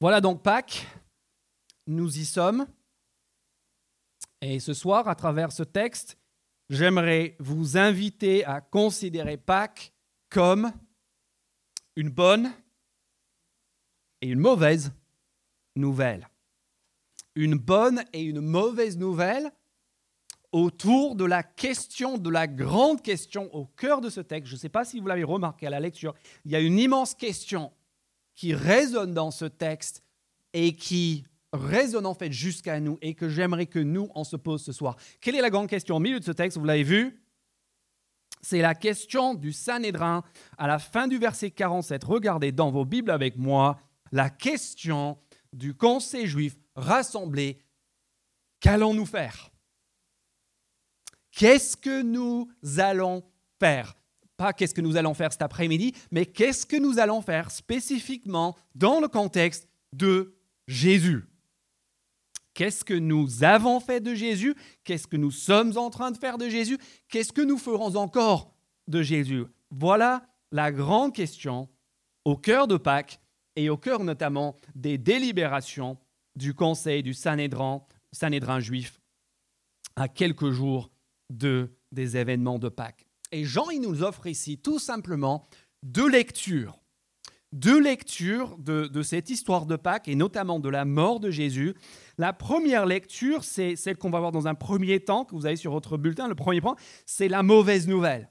[0.00, 0.86] Voilà donc Pâques,
[1.86, 2.66] nous y sommes.
[4.40, 6.16] Et ce soir, à travers ce texte,
[6.70, 9.92] j'aimerais vous inviter à considérer Pâques
[10.30, 10.72] comme
[11.96, 12.50] une bonne
[14.22, 14.90] et une mauvaise
[15.76, 16.30] nouvelle.
[17.34, 19.52] Une bonne et une mauvaise nouvelle
[20.50, 24.48] autour de la question, de la grande question au cœur de ce texte.
[24.48, 26.14] Je ne sais pas si vous l'avez remarqué à la lecture,
[26.46, 27.70] il y a une immense question
[28.40, 30.02] qui résonne dans ce texte
[30.54, 34.64] et qui résonne en fait jusqu'à nous et que j'aimerais que nous, on se pose
[34.64, 34.96] ce soir.
[35.20, 37.22] Quelle est la grande question au milieu de ce texte Vous l'avez vu?
[38.40, 40.24] C'est la question du Sanhédrin
[40.56, 42.02] à la fin du verset 47.
[42.02, 43.78] Regardez dans vos Bibles avec moi
[44.10, 45.18] la question
[45.52, 47.58] du conseil juif rassemblé.
[48.60, 49.50] Qu'allons-nous faire?
[51.30, 53.22] Qu'est-ce que nous allons
[53.58, 53.99] faire?
[54.40, 58.56] Pas qu'est-ce que nous allons faire cet après-midi, mais qu'est-ce que nous allons faire spécifiquement
[58.74, 60.34] dans le contexte de
[60.66, 61.26] Jésus.
[62.54, 64.54] Qu'est-ce que nous avons fait de Jésus?
[64.82, 66.78] Qu'est-ce que nous sommes en train de faire de Jésus?
[67.10, 68.54] Qu'est-ce que nous ferons encore
[68.88, 69.44] de Jésus?
[69.70, 71.68] Voilà la grande question
[72.24, 73.20] au cœur de Pâques
[73.56, 75.98] et au cœur notamment des délibérations
[76.34, 79.02] du Conseil du Sanhédrin, Sanhédrin juif
[79.96, 80.90] à quelques jours
[81.28, 83.09] de, des événements de Pâques.
[83.32, 85.46] Et Jean, il nous offre ici tout simplement
[85.82, 86.78] deux lectures.
[87.52, 91.74] Deux lectures de, cette histoire de Pâques et notamment de la mort de Jésus.
[92.16, 95.56] La première lecture, c'est celle qu'on va voir dans un premier temps, que vous avez
[95.56, 96.28] sur votre bulletin.
[96.28, 98.30] Le premier point, c'est la mauvaise nouvelle.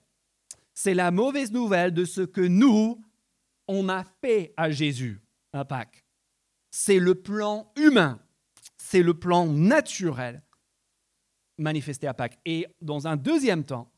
[0.74, 3.02] C'est la mauvaise nouvelle de ce que nous,
[3.68, 6.06] on a fait à Jésus à Pâques.
[6.72, 8.22] C'est le plan humain,
[8.78, 10.44] c'est le plan naturel
[11.58, 12.40] manifesté à Pâques.
[12.46, 13.92] Et dans un deuxième temps,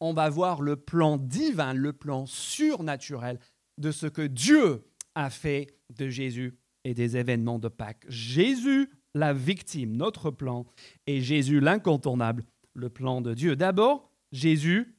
[0.00, 3.38] on va voir le plan divin, le plan surnaturel
[3.78, 8.04] de ce que Dieu a fait de Jésus et des événements de Pâques.
[8.08, 10.66] Jésus, la victime, notre plan,
[11.06, 13.56] et Jésus, l'incontournable, le plan de Dieu.
[13.56, 14.96] D'abord, Jésus,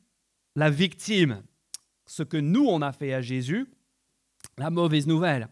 [0.56, 1.44] la victime,
[2.06, 3.68] ce que nous, on a fait à Jésus,
[4.57, 5.47] la mauvaise nouvelle.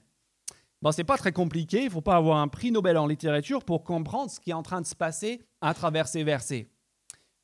[0.81, 3.63] Bon, ce n'est pas très compliqué, il faut pas avoir un prix Nobel en littérature
[3.63, 6.67] pour comprendre ce qui est en train de se passer à travers ces versets.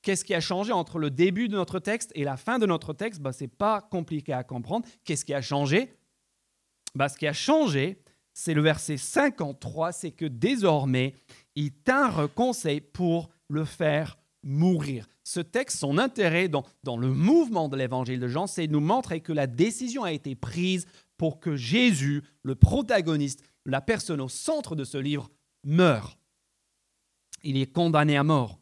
[0.02, 2.94] Qu'est-ce qui a changé entre le début de notre texte et la fin de notre
[2.94, 3.22] texte?
[3.22, 4.88] Ben, Ce n'est pas compliqué à comprendre.
[5.04, 5.94] Qu'est-ce qui a changé?
[6.96, 8.02] Ben, Ce qui a changé,
[8.34, 11.14] c'est le verset 53, c'est que désormais,
[11.56, 15.08] il tinrent conseil pour le faire mourir.
[15.24, 18.80] Ce texte, son intérêt dans, dans le mouvement de l'évangile de Jean, c'est de nous
[18.80, 24.30] montrer que la décision a été prise pour que Jésus, le protagoniste, la personne au
[24.30, 25.30] centre de ce livre,
[25.64, 26.18] meure.
[27.44, 28.61] Il est condamné à mort.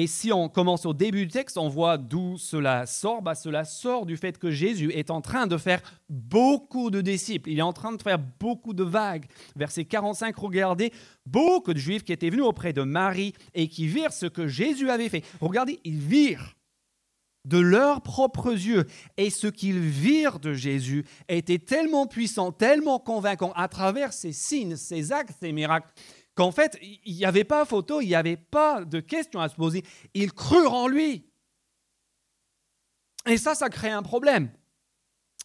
[0.00, 3.20] Et si on commence au début du texte, on voit d'où cela sort.
[3.20, 7.50] Bah, cela sort du fait que Jésus est en train de faire beaucoup de disciples.
[7.50, 9.24] Il est en train de faire beaucoup de vagues.
[9.56, 10.92] Verset 45, regardez,
[11.26, 14.88] beaucoup de Juifs qui étaient venus auprès de Marie et qui virent ce que Jésus
[14.88, 15.24] avait fait.
[15.40, 16.54] Regardez, ils virent
[17.44, 18.86] de leurs propres yeux.
[19.16, 24.76] Et ce qu'ils virent de Jésus était tellement puissant, tellement convaincant à travers ses signes,
[24.76, 25.88] ses actes, ses miracles,
[26.38, 29.56] qu'en fait, il n'y avait pas photo, il n'y avait pas de questions à se
[29.56, 29.82] poser.
[30.14, 31.26] Ils crurent en lui.
[33.26, 34.48] Et ça, ça crée un problème.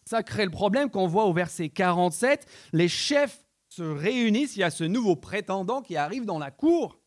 [0.04, 2.46] Ça crée le problème qu'on voit au verset 47.
[2.72, 7.00] Les chefs se réunissent, il y a ce nouveau prétendant qui arrive dans la cour,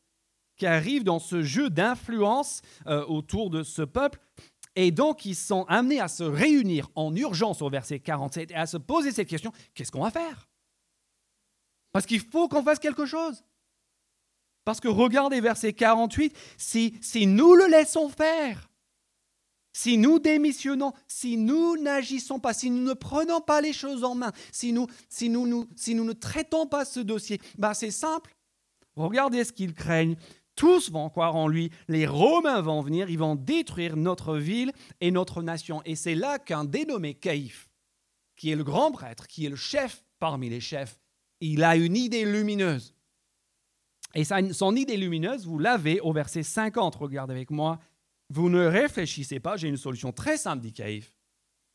[0.58, 4.20] qui arrive dans ce jeu d'influence euh, autour de ce peuple.
[4.76, 8.66] Et donc, ils sont amenés à se réunir en urgence au verset 47 et à
[8.66, 10.50] se poser cette question, qu'est-ce qu'on va faire?
[11.94, 13.46] Parce qu'il faut qu'on fasse quelque chose.
[14.68, 18.70] Parce que regardez verset 48, si, si nous le laissons faire,
[19.72, 24.14] si nous démissionnons, si nous n'agissons pas, si nous ne prenons pas les choses en
[24.14, 28.36] main, si nous, si nous, ne traitons pas ce dossier, bah c'est simple.
[28.98, 30.18] Regardez ce qu'ils craignent.
[30.58, 31.72] Tous vont croire en lui.
[31.88, 35.82] Les Romains vont venir, ils vont détruire notre ville et notre nation.
[35.86, 37.70] Et c'est là qu'un dénommé Caïphe,
[38.36, 41.00] qui est le grand prêtre, qui est le chef parmi les chefs,
[41.40, 42.97] il a une idée lumineuse.
[44.18, 46.96] Et son idée lumineuse, vous l'avez au verset 50.
[46.96, 47.78] Regardez avec moi.
[48.32, 49.58] Vous ne réfléchissez pas.
[49.58, 51.14] J'ai une solution très simple, dit Caïphe.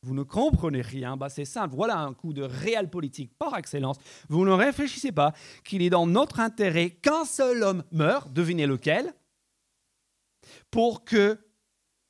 [0.02, 1.16] Vous ne comprenez rien.
[1.16, 1.76] Bah, c'est simple.
[1.76, 3.96] Voilà un coup de réel politique par excellence.
[4.28, 8.28] Vous ne réfléchissez pas qu'il est dans notre intérêt qu'un seul homme meure.
[8.28, 9.14] Devinez lequel
[10.72, 11.38] Pour que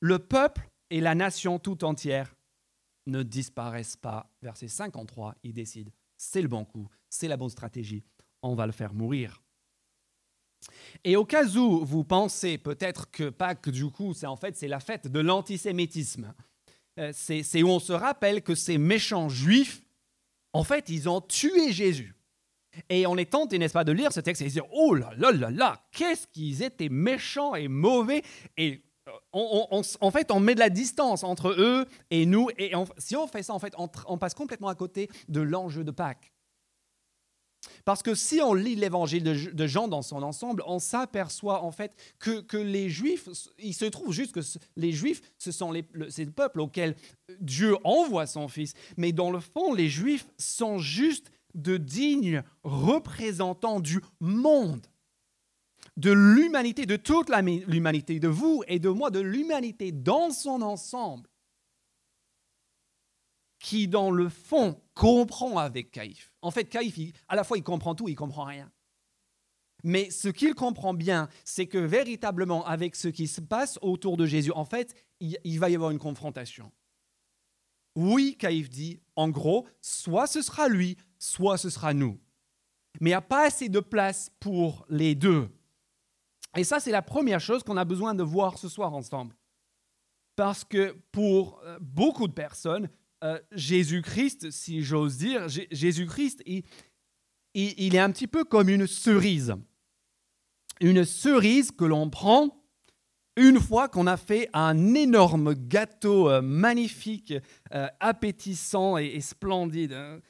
[0.01, 2.35] le peuple et la nation tout entière
[3.07, 4.31] ne disparaissent pas.
[4.41, 5.91] Verset 53, il décide.
[6.17, 6.89] C'est le bon coup.
[7.11, 8.03] C'est la bonne stratégie.
[8.43, 9.42] On va le faire mourir.
[11.05, 14.69] Et au cas où vous pensez peut-être que Pâques, du coup, c'est en fait c'est
[14.69, 16.33] la fête de l'antisémitisme,
[16.99, 19.83] euh, c'est où on se rappelle que ces méchants juifs,
[20.53, 22.15] en fait, ils ont tué Jésus.
[22.89, 25.13] Et on est tenté, n'est-ce pas, de lire ce texte et de dire Oh là
[25.17, 28.23] là là là, qu'est-ce qu'ils étaient méchants et mauvais.
[28.57, 32.49] Et euh, en fait, on met de la distance entre eux et nous.
[32.59, 35.91] Et si on fait ça, en fait, on passe complètement à côté de l'enjeu de
[35.91, 36.32] Pâques.
[37.85, 41.93] Parce que si on lit l'évangile de, Jean dans son ensemble, on s'aperçoit en fait
[42.19, 44.41] que, les Juifs, il se trouve juste que
[44.77, 46.97] les Juifs, ce sont les, c'est le peuple auquel
[47.41, 48.75] Dieu envoie son Fils.
[48.97, 54.87] Mais dans le fond, les Juifs sont juste de dignes représentants du monde,
[55.97, 57.31] de l'humanité, de toute
[57.67, 61.29] l'humanité, de vous et de moi, de l'humanité dans son ensemble
[63.63, 66.33] qui, dans le fond, comprend avec Caïphe.
[66.43, 66.99] En fait, Caïphe,
[67.29, 68.71] à la fois, il comprend tout, il comprend rien.
[69.85, 74.27] Mais ce qu'il comprend bien, c'est que véritablement, avec ce qui se passe autour de
[74.27, 76.73] Jésus, en fait, il, va y avoir une confrontation.
[77.95, 82.21] Oui, Caïphe dit, en gros, soit ce sera lui, soit ce sera nous.
[83.01, 85.49] Mais il n'y a pas assez de place pour les deux.
[86.57, 89.37] Et ça, c'est la première chose qu'on a besoin de voir ce soir ensemble.
[90.35, 92.89] Parce que pour euh, beaucoup de personnes,
[93.23, 96.43] euh, Jésus-Christ, si j'ose dire, Jésus-Christ,
[97.55, 99.55] il, est un petit peu comme une cerise.
[100.81, 102.59] Une cerise que l'on prend
[103.37, 107.33] une fois qu'on a fait un énorme gâteau euh, magnifique,
[107.73, 109.93] euh, appétissant et, splendide.
[109.93, 110.21] Hein.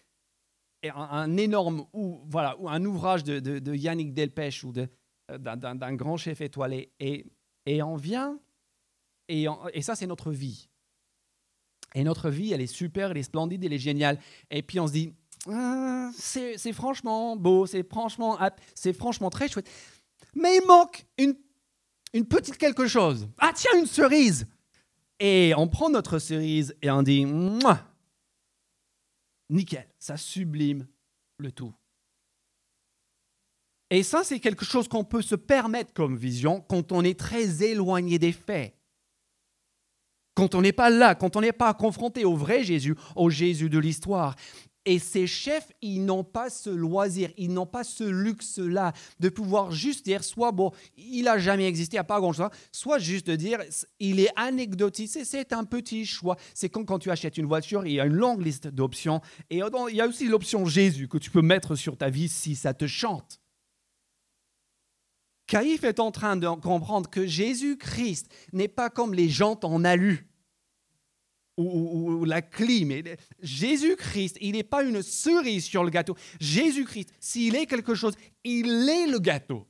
[0.82, 6.42] et un, énorme, ou, voilà, ou un ouvrage de, Yannick Delpech ou d'un grand chef
[6.42, 6.92] étoilé.
[7.00, 7.24] Et,
[7.64, 8.38] et on vient,
[9.28, 9.46] et
[9.80, 10.68] ça c'est notre vie.
[11.94, 14.18] Et notre vie, elle est super, elle est splendide, elle est géniale.
[14.50, 15.12] Et puis on se dit,
[15.48, 18.38] ah, c'est franchement beau, c'est franchement,
[18.74, 19.68] c'est franchement très chouette.
[20.34, 21.34] Mais il manque une,
[22.12, 23.28] une petite quelque chose.
[23.38, 24.46] Ah tiens, une cerise.
[25.18, 27.26] Et on prend notre cerise et on dit,
[29.50, 30.86] nickel, ça sublime
[31.38, 31.72] le tout.
[33.90, 37.62] Et ça, c'est quelque chose qu'on peut se permettre comme vision quand on est très
[37.62, 38.74] éloigné des faits.
[40.34, 43.68] Quand on n'est pas là, quand on n'est pas confronté au vrai Jésus, au Jésus
[43.68, 44.34] de l'histoire.
[44.84, 49.70] Et ces chefs, ils n'ont pas ce loisir, ils n'ont pas ce luxe-là de pouvoir
[49.70, 53.60] juste dire, soit bon, il n'a jamais existé, a pas grand-chose, soit juste de dire,
[54.00, 56.36] il est anecdotique, c'est un petit choix.
[56.52, 59.20] C'est comme quand tu achètes une voiture, il y a une longue liste d'options.
[59.50, 62.56] Et il y a aussi l'option Jésus que tu peux mettre sur ta vie si
[62.56, 63.38] ça te chante.
[65.52, 70.26] Caïphe est en train de comprendre que Jésus-Christ n'est pas comme les jantes en alu
[71.58, 72.90] ou, la clim.
[73.42, 76.16] Jésus-Christ, il n'est pas une cerise sur le gâteau.
[76.40, 78.14] Jésus-Christ, s'il est quelque chose,
[78.44, 79.68] il est le gâteau.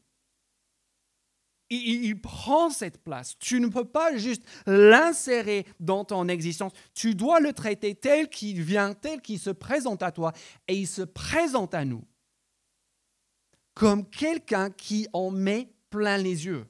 [1.69, 3.37] Il, il, prend cette place.
[3.40, 6.70] Tu ne peux pas juste l'insérer dans ton existence.
[6.94, 10.32] Tu dois le traiter tel qu'il vient, tel qu'il se présente à toi.
[10.69, 12.05] Et il se présente à nous
[13.74, 16.66] comme quelqu'un qui en met plein les yeux.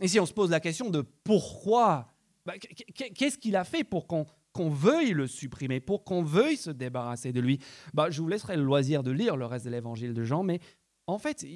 [0.00, 2.12] Et si on se pose la question de pourquoi,
[2.44, 7.32] bah, qu'est-ce qu'il a fait pour qu'on veuille le supprimer, pour qu'on veuille se débarrasser
[7.32, 7.60] de lui?
[7.92, 10.60] Bah, Je vous laisserai le loisir de lire le reste de l'évangile de Jean, mais
[11.06, 11.46] en fait,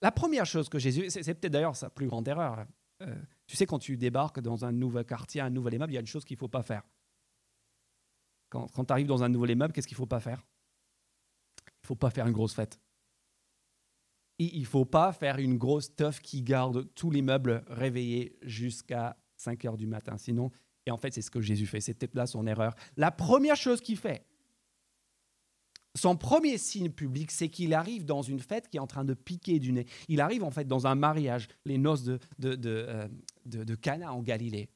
[0.00, 2.66] la première chose que Jésus, c'est peut-être d'ailleurs sa plus grande erreur,
[3.02, 3.14] euh,
[3.46, 6.00] tu sais, quand tu débarques dans un nouveau quartier, un nouvel immeuble, il y a
[6.00, 6.82] une chose qu'il ne faut pas faire.
[8.48, 10.44] Quand, quand tu arrives dans un nouvel immeuble, qu'est-ce qu'il ne faut pas faire?
[11.66, 12.81] Il ne faut pas faire une grosse fête
[14.44, 19.16] il ne faut pas faire une grosse teuf qui garde tous les meubles réveillés jusqu'à
[19.36, 20.16] 5 heures du matin.
[20.18, 20.50] Sinon,
[20.86, 21.80] et en fait, c'est ce que Jésus fait.
[21.80, 22.74] C'était là son erreur.
[22.96, 24.26] La première chose qu'il fait,
[25.94, 29.14] son premier signe public, c'est qu'il arrive dans une fête qui est en train de
[29.14, 29.86] piquer du nez.
[30.08, 33.08] Il arrive en fait dans un mariage, les noces de, de, de, euh,
[33.44, 34.70] de, Cana en Galilée.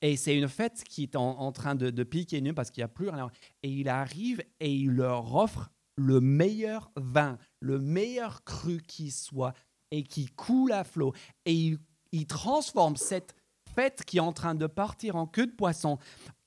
[0.00, 2.86] Et c'est une fête qui est en, train de, piquer du nez parce qu'il n'y
[2.86, 3.30] a plus rien.
[3.64, 9.52] Et il arrive et il leur offre le meilleur vin, le meilleur cru qui soit,
[9.90, 11.12] et qui coule à flot.
[11.44, 11.76] Et
[12.12, 13.34] il, transforme cette
[13.74, 15.98] fête qui est en train de partir en queue de poisson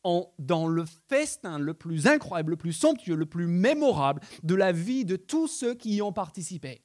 [0.03, 4.71] en, dans le festin le plus incroyable, le plus somptueux, le plus mémorable de la
[4.71, 6.81] vie de tous ceux qui y ont participé.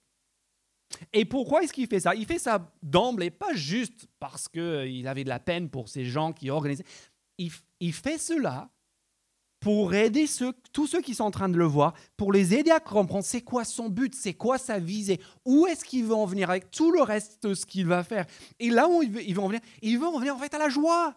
[1.12, 2.14] Et pourquoi est-ce qu'il fait ça?
[2.14, 6.32] Il fait ça d'emblée, pas juste parce qu'il avait de la peine pour ces gens
[6.32, 6.84] qui organisaient.
[7.38, 8.70] Il fait cela
[9.66, 12.70] pour aider ceux, tous ceux qui sont en train de le voir, pour les aider
[12.70, 16.24] à comprendre c'est quoi son but, c'est quoi sa visée, où est-ce qu'il veut en
[16.24, 18.26] venir avec tout le reste de ce qu'il va faire.
[18.60, 20.54] Et là où il veut, il veut en venir, il veut en venir en fait
[20.54, 21.16] à la joie.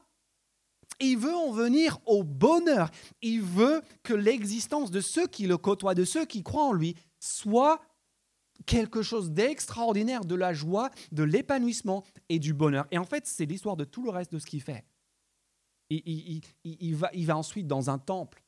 [0.99, 2.89] Il veut en venir au bonheur.
[3.21, 6.95] Il veut que l'existence de ceux qui le côtoient, de ceux qui croient en lui,
[7.19, 7.79] soit
[8.65, 12.87] quelque chose d'extraordinaire, de la joie, de l'épanouissement et du bonheur.
[12.89, 14.85] Et en fait, c'est l'histoire de tout le reste de ce qu'il fait
[15.89, 18.43] il, va, il va ensuite dans un temple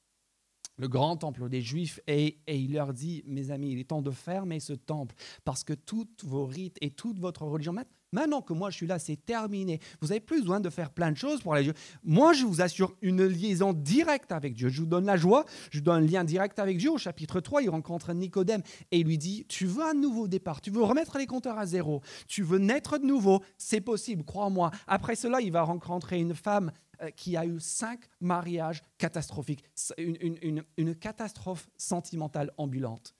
[0.77, 4.01] le grand temple des Juifs et, et, il leur dit, mes amis, il est temps
[4.01, 7.73] de fermer ce temple parce que toutes vos rites et toute votre religion,
[8.11, 9.79] maintenant que moi je suis là, c'est terminé.
[10.01, 11.73] Vous n'avez plus besoin de faire plein de choses pour aller Dieu.
[12.03, 14.69] Moi, je vous assure une liaison directe avec Dieu.
[14.69, 16.91] Je vous donne la joie, je vous donne un lien direct avec Dieu.
[16.91, 20.61] Au chapitre 3, il rencontre Nicodème et il lui dit, tu veux un nouveau départ,
[20.61, 24.71] tu veux remettre les compteurs à zéro, tu veux naître de nouveau, c'est possible, crois-moi.
[24.87, 29.63] Après cela, il va rencontrer une femme euh, qui a eu cinq mariages catastrophiques,
[29.97, 33.15] une, catastrophe sentimentale ambulante.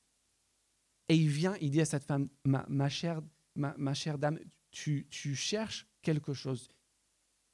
[1.10, 3.22] Et il vient, il dit à cette femme, ma, chère,
[3.56, 4.40] ma, chère dame,
[4.72, 6.70] tu, tu cherches quelque chose.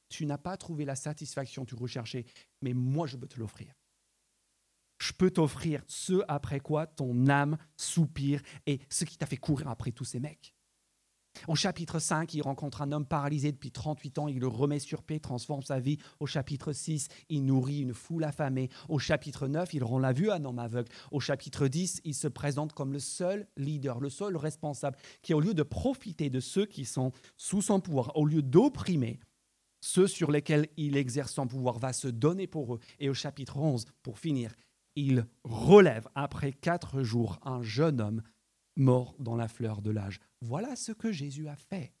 [0.08, 2.24] Tu n'as pas trouvé la satisfaction que tu recherchais,
[2.62, 3.74] mais moi, je peux te l'offrir.
[4.98, 9.68] Je peux t'offrir ce après quoi ton âme soupire et ce qui t'a fait courir
[9.68, 10.54] après tous ces mecs.
[11.46, 15.02] Au chapitre 5, il rencontre un homme paralysé depuis 38 ans, il le remet sur
[15.02, 15.98] pied, transforme sa vie.
[16.20, 18.68] Au chapitre 6, il nourrit une foule affamée.
[18.88, 20.90] Au chapitre 9, il rend la vue à un homme aveugle.
[21.12, 25.40] Au chapitre 10, il se présente comme le seul leader, le seul responsable, qui au
[25.40, 29.20] lieu de profiter de ceux qui sont sous son pouvoir, au lieu d'opprimer
[29.80, 32.80] ceux sur lesquels il exerce son pouvoir, va se donner pour eux.
[32.98, 34.54] Et au chapitre 11, pour finir,
[34.96, 38.22] il relève après quatre jours un jeune homme
[38.76, 40.20] mort dans la fleur de l'âge.
[40.40, 41.92] Voilà ce que Jésus a fait.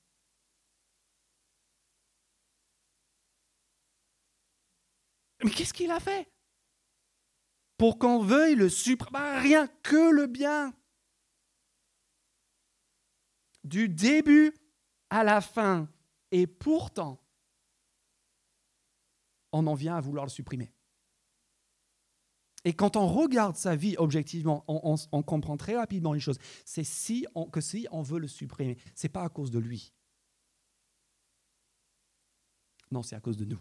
[5.44, 6.30] Mais qu'est-ce qu'il a fait?
[7.76, 10.74] Pour qu'on veuille le supprimer bah, Rien que le bien.
[13.64, 14.54] Du début
[15.10, 15.88] à la fin.
[16.30, 17.22] Et pourtant,
[19.52, 20.72] on en vient à vouloir le supprimer.
[22.68, 26.36] Et quand on regarde sa vie objectivement, on, comprend très rapidement une chose.
[26.66, 29.94] C'est si que si on veut le supprimer, ce n'est pas à cause de lui.
[32.90, 33.58] Non, c'est à cause de nous.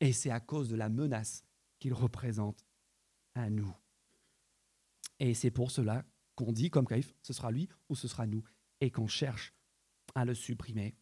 [0.00, 1.44] Et c'est à cause de la menace
[1.78, 2.66] qu'il représente
[3.36, 3.72] à nous.
[5.20, 8.42] Et c'est pour cela qu'on dit, comme Caïphe, ce sera lui ou ce sera nous,
[8.80, 9.54] et qu'on cherche
[10.16, 10.96] à le supprimer.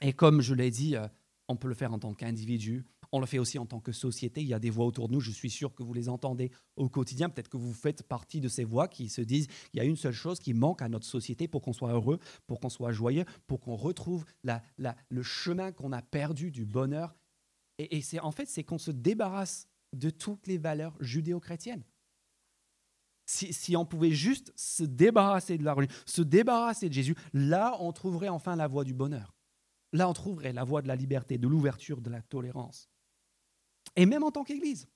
[0.00, 1.06] Et comme je l'ai dit, euh,
[1.48, 4.42] on peut le faire en tant qu'individu, on le fait aussi en tant que société.
[4.42, 6.50] Il y a des voix autour de nous, je suis sûr que vous les entendez
[6.74, 7.30] au quotidien.
[7.30, 9.94] Peut-être que vous faites partie de ces voix qui se disent il y a une
[9.94, 12.18] seule chose qui manque à notre société pour qu'on soit heureux,
[12.48, 17.14] pour qu'on soit joyeux, pour qu'on retrouve le chemin qu'on a perdu du bonheur.
[17.78, 21.84] Et, c'est en fait, c'est qu'on se débarrasse de toutes les valeurs judéo-chrétiennes.
[23.26, 27.76] Si, si, on pouvait juste se débarrasser de la religion, se débarrasser de Jésus, là,
[27.78, 29.36] on trouverait enfin la voie du bonheur.
[29.92, 32.90] Là, on trouverait la voie de la liberté, de l'ouverture, de la tolérance.
[33.96, 34.88] Et même en tant qu'Église.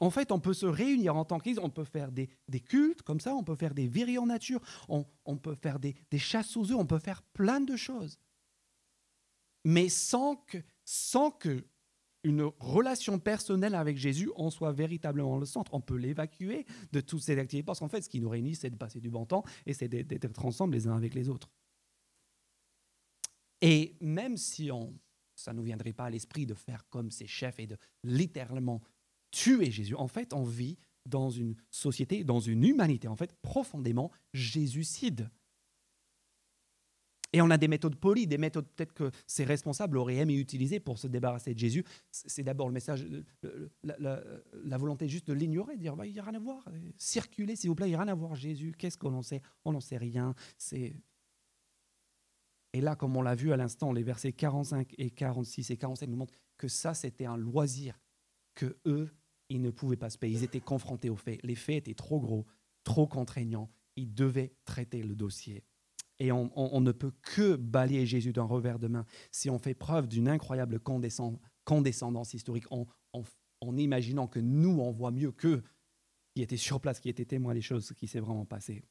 [0.00, 2.28] En fait, on peut se réunir en tant qu'Église, on peut faire des,
[2.60, 5.04] cultes comme ça, on peut faire des viries en nature, on,
[5.36, 8.18] peut faire des, chasses aux œufs, on peut faire plein de choses.
[9.64, 11.64] Mais sans que, sans que
[12.26, 15.72] une relation personnelle avec Jésus en soit véritablement le centre.
[15.74, 18.68] On peut l'évacuer de toutes ces activités parce qu'en fait, ce qui nous réunit, c'est
[18.68, 21.48] de passer du bon temps et c'est d'être ensemble les uns avec les autres.
[23.60, 24.92] Et même si on
[25.36, 28.82] ça ne nous viendrait pas à l'esprit de faire comme ces chefs et de littéralement
[29.30, 29.94] tuer Jésus.
[29.94, 35.30] En fait, on vit dans une société, dans une humanité, en fait, profondément jésucide.
[37.32, 40.80] Et on a des méthodes polies, des méthodes peut-être que ces responsables auraient aimé utiliser
[40.80, 41.84] pour se débarrasser de Jésus.
[42.10, 43.06] C'est d'abord le message,
[43.82, 46.66] la, volonté juste de l'ignorer, de dire bah, il n'y a rien à voir,
[46.96, 49.42] circulez s'il vous plaît, il n'y a rien à voir Jésus, qu'est-ce qu'on en sait?
[49.64, 50.94] On n'en sait rien, c'est
[52.76, 56.10] et là, comme on l'a vu à l'instant, les versets 45 et 46 et 47
[56.10, 57.98] nous montrent que ça, c'était un loisir
[58.54, 59.08] que eux,
[59.48, 60.36] ils ne pouvaient pas se payer.
[60.36, 61.40] Ils étaient confrontés aux faits.
[61.42, 62.44] Les faits étaient trop gros,
[62.84, 63.70] trop contraignants.
[63.96, 65.64] Ils devaient traiter le dossier.
[66.18, 70.06] Et on, ne peut que balayer Jésus d'un revers de main si on fait preuve
[70.06, 70.78] d'une incroyable
[71.64, 75.64] condescendance historique en, en, imaginant que nous, on voit mieux qu'eux
[76.34, 78.84] qui étaient sur place, qui étaient témoins des choses qui s'est vraiment passé.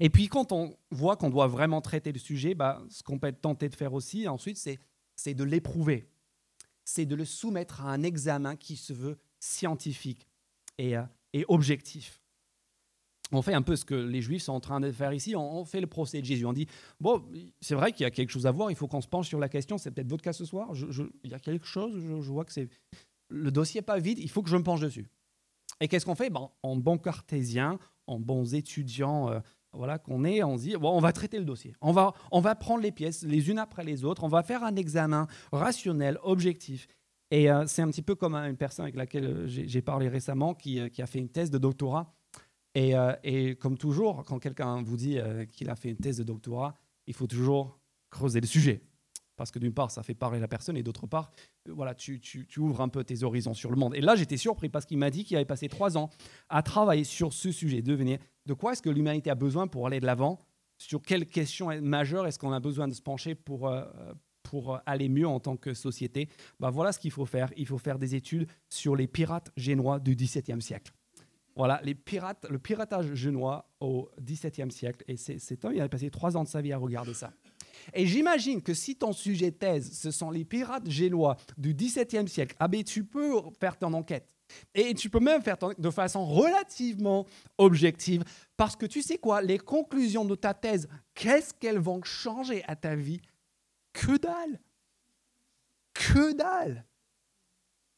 [0.00, 3.28] Et puis quand on voit qu'on doit vraiment traiter le sujet, bah, ce qu'on peut
[3.28, 4.56] être tenté de faire aussi ensuite,
[5.16, 6.08] c'est de l'éprouver.
[6.84, 10.26] C'est de le soumettre à un examen qui se veut scientifique
[10.78, 11.02] et, euh,
[11.32, 12.20] et, objectif.
[13.32, 15.64] On fait un peu ce que les Juifs sont en train de faire ici, on,
[15.64, 16.44] fait le procès de Jésus.
[16.44, 16.66] On dit,
[17.00, 17.24] bon,
[17.60, 19.40] c'est vrai qu'il y a quelque chose à voir, il faut qu'on se penche sur
[19.40, 20.72] la question, c'est peut-être votre cas ce soir,
[21.24, 22.68] il y a quelque chose, je, vois que c'est...
[23.28, 25.08] Le dossier n'est pas vide, il faut que je me penche dessus.
[25.80, 26.30] Et qu'est-ce qu'on fait?
[26.30, 29.40] Ben, En bon cartésien, en bons étudiants euh,
[29.76, 31.74] voilà, qu'on est, on se dit, bon, on va traiter le dossier.
[31.80, 34.24] On va, on va prendre les pièces les unes après les autres.
[34.24, 36.86] On va faire un examen rationnel, objectif.
[37.30, 40.54] Et euh, c'est un petit peu comme une personne avec laquelle euh, j'ai parlé récemment
[40.54, 42.14] qui, qui, a fait une thèse de doctorat.
[42.76, 45.16] Et comme toujours, quand quelqu'un vous dit
[45.52, 46.74] qu'il a fait une thèse de doctorat,
[47.06, 47.78] il faut toujours
[48.10, 48.82] creuser le sujet.
[49.36, 51.30] Parce que d'une part, ça fait parler la personne, et d'autre part,
[51.68, 52.20] euh, voilà, tu,
[52.58, 53.94] ouvres un peu tes horizons sur le monde.
[53.94, 56.10] Et là, j'étais surpris parce qu'il m'a dit qu'il avait passé trois ans
[56.48, 60.00] à travailler sur ce sujet, devenir de quoi est-ce que l'humanité a besoin pour aller
[60.00, 60.40] de l'avant,
[60.78, 63.84] sur quelles questions majeures est-ce qu'on a besoin de se pencher pour, euh,
[64.86, 66.28] aller mieux en tant que société?
[66.60, 67.50] Bah, voilà ce qu'il faut faire.
[67.56, 70.92] Il faut faire des études sur les pirates génois du XVIIe siècle.
[71.56, 75.04] Voilà, les pirates, le piratage génois au XVIIe siècle.
[75.06, 77.32] Et c'est homme, il a passé trois ans de sa vie à regarder ça.
[77.92, 82.56] Et j'imagine que si ton sujet thèse, ce sont les pirates génois du XVIIe siècle,
[82.58, 84.28] ah ben, tu peux faire ton enquête.
[84.74, 87.26] Et tu peux même faire de façon relativement
[87.58, 88.24] objective.
[88.56, 92.76] Parce que tu sais quoi, les conclusions de ta thèse, qu'est-ce qu'elles vont changer à
[92.76, 93.20] ta vie?
[93.92, 94.60] Que dalle
[95.94, 96.84] Que dalle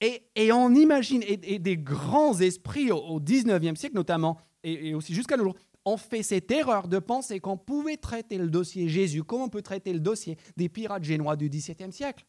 [0.01, 5.45] et, on imagine, et, des grands esprits au, 19e siècle notamment, et, aussi jusqu'à nos
[5.45, 9.49] jours, ont fait cette erreur de penser qu'on pouvait traiter le dossier Jésus comme on
[9.49, 12.27] peut traiter le dossier des pirates génois du XVIIe siècle.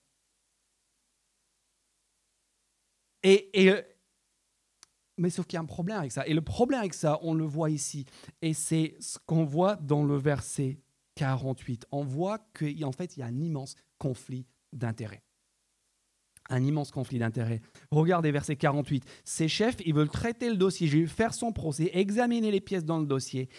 [3.23, 3.81] Et, euh,
[5.17, 6.25] mais sauf qu'il y a un problème avec ça.
[6.27, 8.05] Et le problème avec ça, on le voit ici.
[8.41, 10.79] Et c'est ce qu'on voit dans le verset
[11.15, 11.87] 48.
[11.91, 15.23] On voit qu'en fait, il y a un immense conflit d'intérêts
[16.49, 17.61] un immense conflit d'intérêts.
[17.91, 19.03] Regardez verset 48.
[19.23, 23.05] Ces chefs, ils veulent traiter le dossier faire son procès, examiner les pièces dans le
[23.05, 23.49] dossier.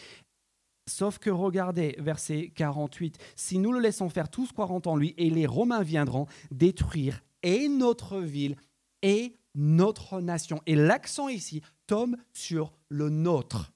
[0.87, 3.19] Sauf que regardez verset 48.
[3.37, 7.69] Si nous le laissons faire, tous croiront en lui, et les Romains viendront détruire et
[7.69, 8.57] notre ville
[9.03, 10.63] et notre nation.
[10.67, 13.73] Et l'accent ici tombe sur le nôtre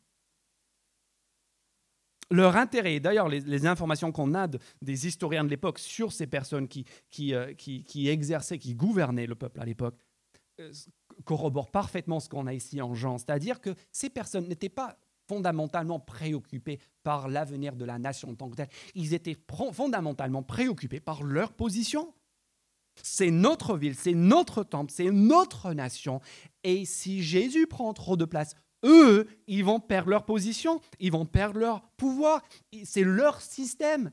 [2.32, 4.48] leur intérêt, d'ailleurs les, informations qu'on a
[4.80, 6.84] des historiens de l'époque sur ces personnes qui,
[7.32, 9.96] euh, qui, qui, exerçaient, qui gouvernaient le peuple à l'époque,
[10.60, 10.72] euh,
[11.24, 13.18] corroborent parfaitement ce qu'on a ici en Jean.
[13.18, 14.98] C'est-à-dire que ces personnes n'étaient pas
[15.28, 18.68] fondamentalement préoccupés par l'avenir de la nation en tant que telle.
[18.94, 19.36] Ils étaient
[19.72, 22.12] fondamentalement préoccupés par leur position.
[23.02, 26.20] C'est notre ville, c'est notre temple, c'est notre nation.
[26.64, 31.26] Et si Jésus prend trop de place, eux, ils vont perdre leur position, ils vont
[31.26, 32.42] perdre leur pouvoir.
[32.84, 34.12] C'est leur système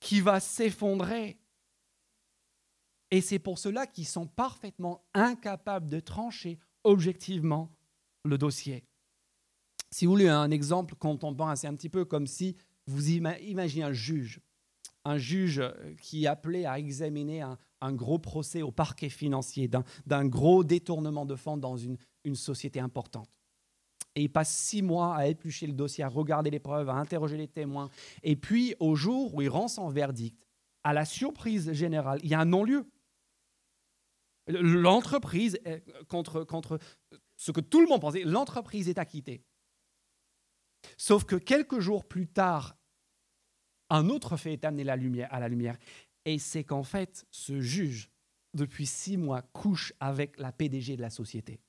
[0.00, 1.38] qui va s'effondrer.
[3.10, 7.72] Et c'est pour cela qu'ils sont parfaitement incapables de trancher objectivement
[8.24, 8.84] le dossier.
[9.90, 13.92] Si vous voulez un exemple, pense, c'est un petit peu comme si vous imaginez un
[13.92, 14.40] juge,
[15.04, 15.62] un juge
[16.02, 17.58] qui est appelé à examiner un,
[17.92, 19.70] gros procès au parquet financier
[20.06, 21.96] d'un gros détournement de fonds dans une
[22.34, 23.35] société importante
[24.16, 27.36] et il passe six mois à éplucher le dossier, à regarder les preuves, à interroger
[27.36, 27.90] les témoins.
[28.22, 30.42] Et puis, au jour où il rend son verdict,
[30.82, 32.90] à la surprise générale, il y a un non-lieu.
[34.48, 35.58] L'entreprise,
[36.08, 36.78] contre, contre
[37.36, 39.44] ce que tout le monde pensait, l'entreprise est acquittée.
[40.96, 42.78] Sauf que quelques jours plus tard,
[43.90, 45.76] un autre fait est amené la lumière, à la lumière.
[46.24, 48.10] Et c'est qu'en fait, ce juge,
[48.54, 51.60] depuis six mois, couche avec la PDG de la société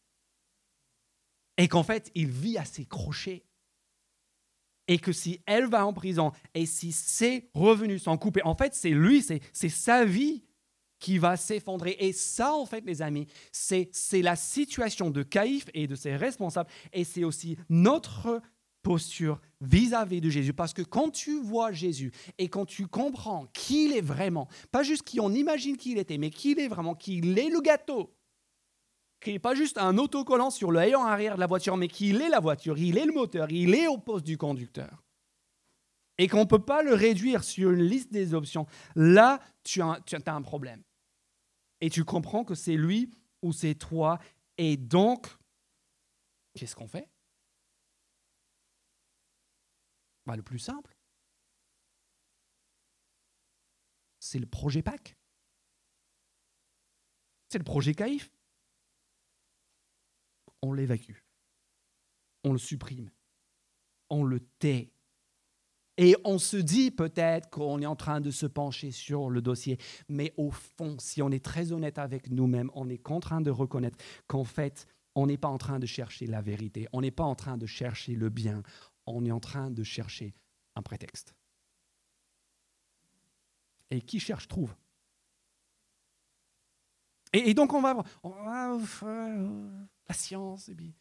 [1.58, 3.44] et qu'en fait, il vit à ses crochets.
[4.88, 8.74] Et que si elle va en prison et si ses revenus sont coupés, en fait,
[8.74, 10.46] c'est lui, c'est sa vie
[11.00, 11.98] qui va s'effondrer.
[12.00, 13.92] Et ça, en fait, les amis, c'est
[14.22, 16.70] la situation de Caïphe et de ses responsables.
[16.94, 18.42] Et c'est aussi notre
[18.82, 20.54] posture vis-à-vis -vis de Jésus.
[20.54, 24.84] Parce que quand tu vois Jésus et quand tu comprends qui il est vraiment, pas
[24.84, 28.17] juste qui on imagine qu'il était, mais qui il est vraiment, qu'il est le gâteau,
[29.20, 32.22] qui n'est pas juste un autocollant sur le haillon arrière de la voiture, mais qu'il
[32.22, 35.04] est la voiture, il est le moteur, il est au poste du conducteur.
[36.20, 38.66] Et qu'on ne peut pas le réduire sur une liste des options.
[38.96, 40.84] Là, tu as, tu as un problème.
[41.80, 43.12] Et tu comprends que c'est lui
[43.44, 44.20] ou c'est toi.
[44.58, 45.28] Et donc,
[46.56, 47.08] qu'est-ce qu'on fait?
[50.26, 50.98] Bah, Le plus simple,
[54.20, 55.16] c'est le projet PAC.
[57.50, 58.30] C'est le projet CAIF
[60.62, 61.24] on l'évacue,
[62.44, 63.12] on le supprime,
[64.10, 64.92] on le tait.
[66.00, 69.80] Et on se dit peut-être qu'on est en train de se pencher sur le dossier,
[70.08, 73.50] mais au fond, si on est très honnête avec nous-mêmes, on est en train de
[73.50, 77.24] reconnaître qu'en fait, on n'est pas en train de chercher la vérité, on n'est pas
[77.24, 78.62] en train de chercher le bien,
[79.08, 80.36] on est en train de chercher
[80.76, 81.34] un prétexte.
[83.90, 84.76] Et qui cherche trouve.
[87.34, 88.78] Et, donc on va, on va
[90.10, 90.94] la science, et puis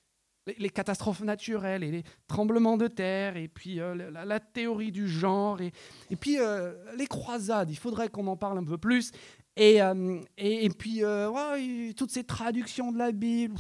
[0.59, 5.61] les, catastrophes naturelles, et les tremblements de terre, et puis euh, la, théorie du genre,
[5.61, 5.73] et,
[6.11, 9.13] et puis euh, les croisades, il faudrait qu'on en parle un peu plus.
[9.57, 11.03] Et, euh, et, puis
[11.97, 13.57] toutes ces traductions de la Bible.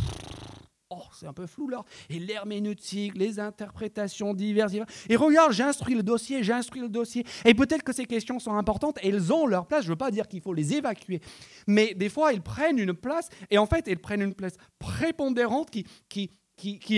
[0.90, 1.84] Oh, c'est un peu flou là.
[2.08, 4.72] Et l'herméneutique, les interprétations diverses.
[5.08, 7.26] Et regarde, j'ai instruit le dossier, j'ai instruit le dossier.
[7.44, 9.82] Et peut-être que ces questions sont importantes et elles ont leur place.
[9.82, 11.20] Je ne veux pas dire qu'il faut les évacuer.
[11.66, 13.28] Mais des fois, elles prennent une place.
[13.50, 16.30] Et en fait, elles prennent une place prépondérante qui,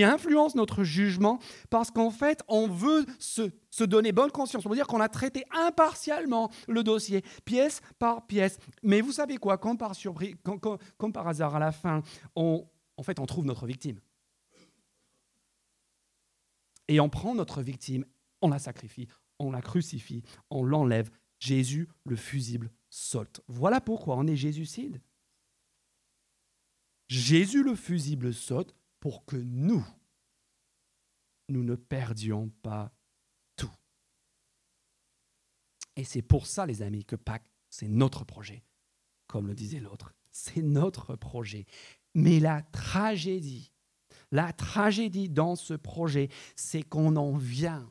[0.03, 1.39] influence notre jugement
[1.71, 4.67] parce qu'en fait, on veut se, donner bonne conscience.
[4.67, 8.59] On veut dire qu'on a traité impartialement le dossier, pièce par pièce.
[8.83, 12.03] Mais vous savez quoi, comme par hasard, à la fin,
[12.35, 12.67] on,
[12.99, 14.01] en fait, on trouve notre victime.
[16.89, 18.05] Et on prend notre victime,
[18.41, 19.07] on la sacrifie,
[19.39, 21.09] on la crucifie, on l'enlève.
[21.39, 23.39] Jésus, le fusible, saute.
[23.47, 25.01] Voilà pourquoi on est Jésucide.
[27.07, 29.87] Jésus, le fusible, saute pour que nous,
[31.47, 32.91] nous ne perdions pas
[33.55, 33.71] tout.
[35.95, 38.65] Et c'est pour ça, les amis, que Pâques, c'est notre projet,
[39.27, 40.13] comme le disait l'autre.
[40.31, 41.65] C'est notre projet.
[42.15, 43.71] Mais la tragédie,
[44.31, 47.89] la tragédie dans ce projet, c'est qu'on en vient.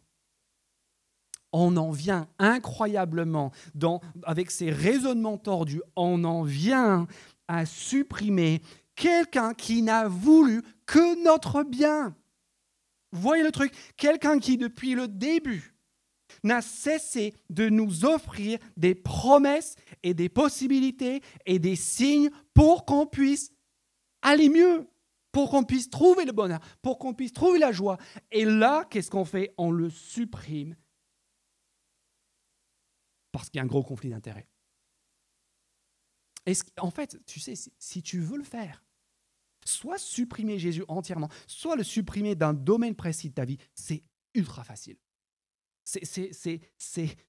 [1.53, 3.53] On en vient incroyablement,
[4.25, 7.07] avec ces raisonnements tordus, on en vient
[7.49, 8.61] à supprimer
[8.95, 12.15] quelqu'un qui n'a voulu que notre bien.
[13.13, 13.73] voyez le truc?
[13.97, 15.75] Quelqu'un qui, depuis le début,
[16.45, 23.07] n'a cessé de nous offrir des promesses et des possibilités et des signes pour qu'on
[23.07, 23.51] puisse
[24.23, 24.89] aller mieux,
[25.33, 27.99] pour qu'on puisse trouver le bonheur, pour qu'on puisse trouver la joie.
[28.31, 29.55] Et là, qu'est-ce qu'on fait?
[29.59, 30.75] On le supprime
[33.31, 34.49] parce qu'il y a un gros conflit d'intérêts.
[36.79, 38.83] En fait, tu sais, si tu veux le faire,
[39.65, 44.03] soit supprimer Jésus entièrement, soit le supprimer d'un domaine précis de ta vie, c'est
[44.35, 44.97] ultra facile.
[45.85, 46.61] C'est,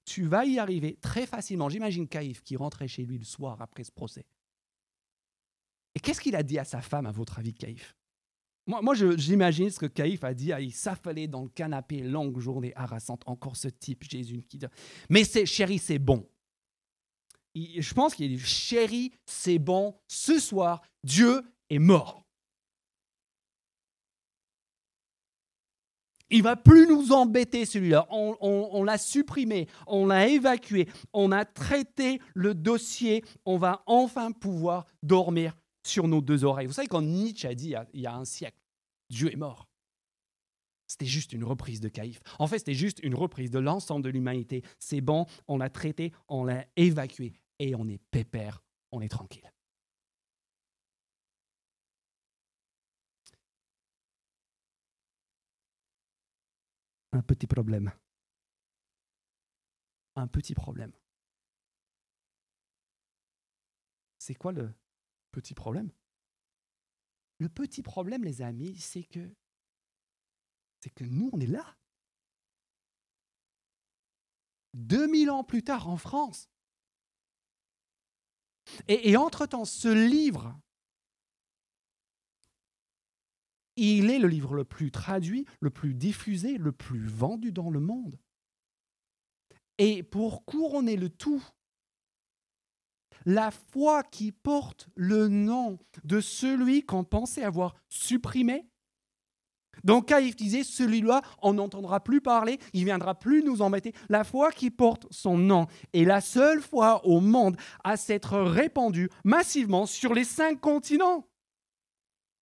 [0.04, 1.68] tu vas y arriver très facilement.
[1.68, 4.26] J'imagine Caïphe qui rentrait chez lui le soir après ce procès.
[5.94, 7.96] Et qu'est-ce qu'il a dit à sa femme, à votre avis, Caïphe?
[8.66, 10.52] Moi, moi j'imagine ce que Caïphe a dit.
[10.60, 13.22] il s'affalait dans le canapé, longue journée harassante.
[13.26, 14.66] Encore ce type, Jésus, qui dit
[15.08, 16.28] Mais c'est, chérie, c'est bon.
[17.54, 19.96] je pense qu'il dit Chérie, c'est bon.
[20.06, 22.24] Ce soir, Dieu est mort.
[26.30, 28.06] Il va plus nous embêter celui-là.
[28.10, 33.24] On, l'a supprimé, on l'a évacué, on a traité le dossier.
[33.44, 36.66] On va enfin pouvoir dormir sur nos deux oreilles.
[36.66, 38.58] Vous savez, quand Nietzsche a dit il y a un siècle,
[39.08, 39.68] Dieu est mort,
[40.86, 42.20] c'était juste une reprise de Caïphe.
[42.38, 44.64] En fait, c'était juste une reprise de l'ensemble de l'humanité.
[44.78, 49.50] C'est bon, on l'a traité, on l'a évacué et on est pépère, on est tranquille.
[57.12, 57.92] un petit problème.
[60.16, 60.92] Un petit problème.
[64.18, 64.72] C'est quoi le
[65.30, 65.90] petit problème
[67.38, 69.34] Le petit problème, les amis, c'est que
[70.80, 71.76] c'est que nous, on est là.
[74.74, 76.48] 2000 ans plus tard en France.
[78.88, 80.58] Et, et entre-temps, ce livre
[83.76, 87.80] Il est le livre le plus traduit, le plus diffusé, le plus vendu dans le
[87.80, 88.18] monde.
[89.78, 91.42] Et pour couronner le tout,
[93.26, 98.66] la foi qui porte le nom de celui qu'on pensait avoir supprimé.
[99.84, 103.94] Donc Caïphe disait, celui-là, on n'entendra plus parler, il viendra plus nous embêter.
[104.08, 109.08] La foi qui porte son nom est la seule foi au monde à s'être répandue
[109.24, 111.26] massivement sur les cinq continents.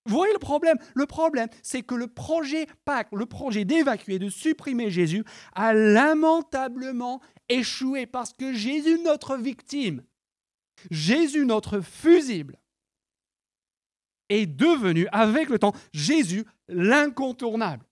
[0.06, 0.78] Vous voyez le problème?
[0.94, 5.22] Le problème, c'est que le projet Pâques, le projet d'évacuer, de supprimer Jésus,
[5.54, 10.02] a lamentablement échoué parce que Jésus, notre victime,
[10.90, 12.58] Jésus, notre fusible,
[14.28, 17.86] est devenu, avec le temps, Jésus, l'incontournable.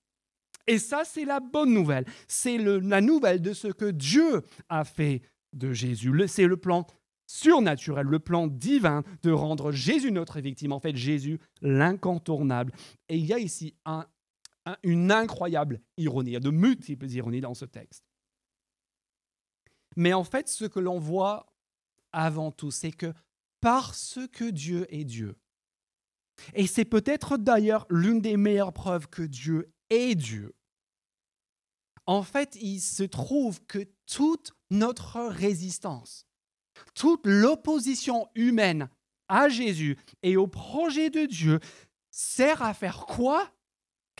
[0.66, 2.04] Et ça, c'est la bonne nouvelle.
[2.28, 5.22] C'est la nouvelle de ce que Dieu a fait
[5.52, 6.12] de Jésus.
[6.26, 6.86] C'est le plan
[7.26, 12.72] surnaturel, le plan divin de rendre Jésus notre victime, en fait Jésus l'incontournable.
[13.08, 13.74] Et il y a ici
[14.82, 18.04] une incroyable ironie, il y a de multiples ironies dans ce texte.
[19.96, 21.46] Mais en fait, ce que l'on voit
[22.16, 23.12] avant tout, c'est que
[23.60, 25.36] parce que Dieu est Dieu,
[26.54, 30.54] et c'est peut-être d'ailleurs l'une des meilleures preuves que Dieu est Dieu,
[32.06, 36.26] en fait, il se trouve que toute notre résistance,
[36.94, 38.88] toute l'opposition humaine
[39.28, 41.58] à Jésus et au projet de Dieu
[42.10, 43.50] sert à faire quoi?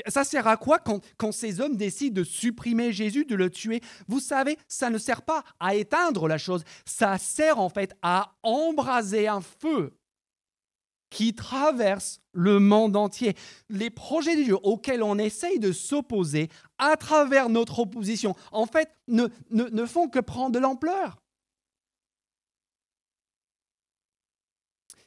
[0.06, 3.80] Ça sert à quoi quand, quand, ces hommes décident de supprimer Jésus, de le tuer?
[4.08, 8.34] Vous savez, ça ne sert pas à éteindre la chose, ça sert en fait à
[8.42, 9.92] embraser un feu
[11.10, 13.34] qui traverse le monde entier.
[13.68, 18.90] Les projets de Dieu auxquels on essaye de s'opposer à travers notre opposition, en fait,
[19.08, 21.16] ne, ne, font que prendre de l'ampleur.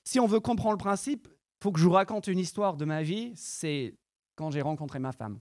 [0.03, 1.27] Si on veut comprendre le principe,
[1.61, 3.33] faut que je vous raconte une histoire de ma vie.
[3.35, 3.93] C'est
[4.39, 5.37] quand j'ai rencontré ma femme.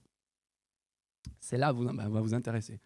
[1.39, 2.81] C'est là vous, va vous intéresser.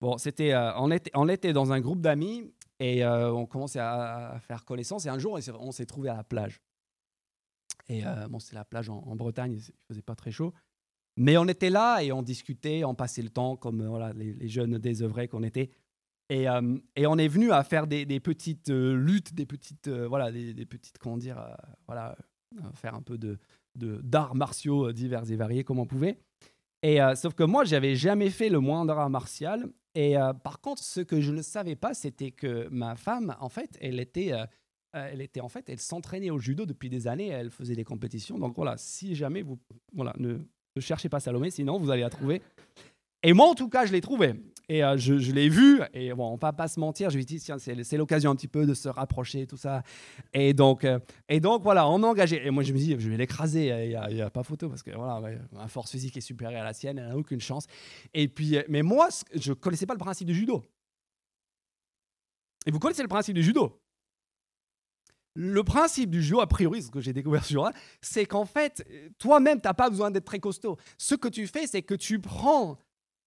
[0.00, 4.64] Bon, c'était, euh, on, était, dans un groupe d'amis et euh, on commençait à, faire
[4.64, 5.06] connaissance.
[5.06, 6.60] Et un jour, on s'est trouvé à la plage.
[7.88, 10.52] Et euh, bon, c'est la plage en, Bretagne, il faisait pas très chaud.
[11.16, 15.28] Mais on était là et on discutait, on passait le temps comme les, jeunes désœuvrés
[15.28, 15.70] qu'on était.
[16.30, 16.46] Et,
[16.96, 21.18] et, on est venu à faire des, petites luttes, des petites, voilà, des, petites, comment
[21.18, 21.44] dire,
[21.86, 22.16] voilà,
[22.74, 23.38] faire un peu de
[23.80, 26.18] d'arts martiaux divers et variés comme on pouvait.
[26.82, 30.82] Et sauf que moi, j'avais jamais fait le moindre art martial et euh, par contre,
[30.82, 34.44] ce que je ne savais pas, c'était que ma femme, en fait, elle était, euh,
[34.96, 37.28] euh, elle était en fait, elle s'entraînait au judo depuis des années.
[37.28, 38.38] Elle faisait des compétitions.
[38.38, 39.58] Donc voilà, si jamais vous,
[39.92, 40.38] voilà, ne,
[40.76, 42.42] ne cherchez pas Salomé, sinon vous allez la trouver.
[43.22, 44.34] Et moi, en tout cas, je l'ai trouvé.
[44.70, 47.26] Et euh, je, l'ai vu, et bon, on va pas se mentir, je lui ai
[47.26, 49.82] dit, tiens, c'est l'occasion un petit peu de se rapprocher, tout ça.
[50.32, 52.46] Et donc, euh, et donc voilà, on a engagé.
[52.46, 54.92] Et moi, je me dis, je vais l'écraser, il n'y a, pas photo, parce que
[54.92, 57.66] voilà, ma force physique est supérieure à la sienne, elle n'a aucune chance.
[58.14, 60.64] Et puis, euh, mais moi, je ne connaissais pas le principe du judo.
[62.64, 63.82] Et vous connaissez le principe du judo?
[65.34, 67.68] Le principe du judo, a priori, ce que j'ai découvert sur
[68.00, 68.86] c'est qu'en fait,
[69.18, 70.76] toi-même, tu n'as pas besoin d'être très costaud.
[70.96, 72.78] Ce que tu fais, c'est que tu prends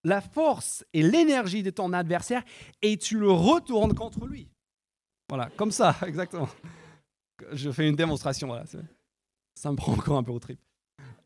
[0.04, 2.44] la force et l'énergie de ton adversaire
[2.82, 4.50] et tu le retournes contre lui.
[5.30, 6.50] Voilà, comme ça, exactement.
[7.52, 8.66] Je fais une démonstration, voilà.
[9.56, 10.60] Ça me prend encore un peu au trip.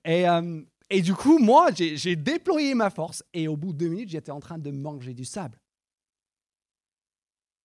[0.06, 3.88] Et, euh, et du coup, moi, j'ai déployé ma force et au bout de deux
[3.90, 5.60] minutes, j'étais en train de manger du sable.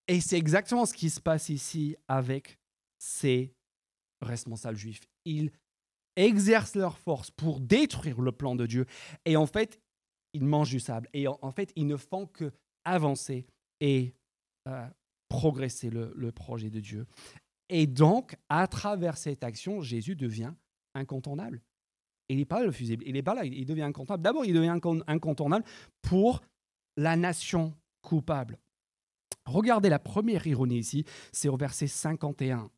[0.09, 2.59] Et c'est exactement ce qui se passe ici avec
[2.99, 3.55] ces
[4.21, 5.09] responsables juifs.
[5.25, 5.53] Ils
[6.17, 8.87] exercent leur force pour détruire le plan de Dieu.
[9.25, 9.81] Et en fait,
[10.33, 11.09] ils mangent du sable.
[11.13, 12.53] Et en, fait, ils ne font que
[12.85, 13.47] avancer
[13.81, 14.15] et
[14.69, 14.87] euh,
[15.29, 17.07] progresser le, projet de Dieu.
[17.69, 20.53] Et donc, à travers cette action, Jésus devient
[20.95, 21.63] incontournable.
[22.29, 24.23] Il n'est pas il n'est pas là, il devient incontournable.
[24.23, 25.65] D'abord, il devient incontournable
[26.03, 26.43] pour
[26.97, 28.59] la nation coupable.
[29.47, 32.71] Regardez la première ironie ici, c'est au verset 51.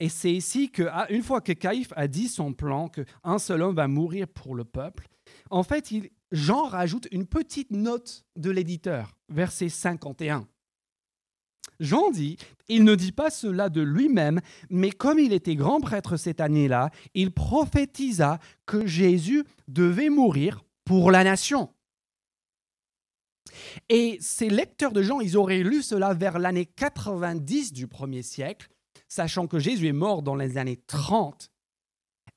[0.00, 3.62] Et c'est ici que, ah, une fois que Caïphe a dit son plan, qu'un seul
[3.62, 5.06] homme va mourir pour le peuple,
[5.50, 10.48] en fait, il, Jean rajoute une petite note de l'éditeur, verset 51.
[11.78, 16.16] Jean dit, il ne dit pas cela de lui-même, mais comme il était grand prêtre
[16.16, 21.72] cette année-là, il prophétisa que Jésus devait mourir pour la nation.
[23.88, 28.70] Et ces lecteurs de Jean, ils auraient lu cela vers l'année 90 du premier siècle,
[29.06, 31.52] sachant que Jésus est mort dans les années 30.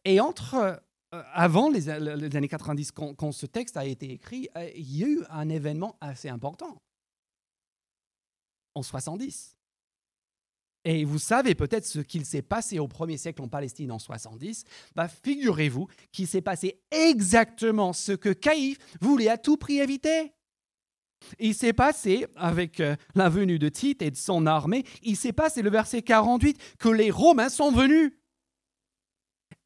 [0.05, 5.03] Et entre avant les, années 90, quand, ce texte a été écrit, euh, il y
[5.03, 6.81] a eu un événement assez important.
[8.75, 9.55] En 70.
[10.83, 14.63] Et vous savez peut-être ce qu'il s'est passé au premier siècle en Palestine en 70.
[14.95, 20.33] Bah, Figurez-vous qu'il s'est passé exactement ce que Caïphe voulait à tout prix éviter.
[21.39, 25.33] Il s'est passé, avec euh, la venue de Tite et de son armée, il s'est
[25.33, 28.13] passé le verset 48 que les Romains sont venus.